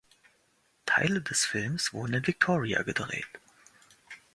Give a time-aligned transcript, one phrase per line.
[0.87, 3.27] Teile des Films wurden in Victoria gedreht.